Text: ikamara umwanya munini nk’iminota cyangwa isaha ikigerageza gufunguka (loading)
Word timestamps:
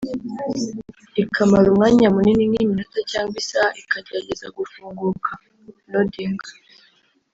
ikamara 1.21 1.65
umwanya 1.69 2.07
munini 2.15 2.43
nk’iminota 2.49 2.99
cyangwa 3.11 3.35
isaha 3.43 3.69
ikigerageza 3.81 4.47
gufunguka 4.57 5.29
(loading) 5.91 6.39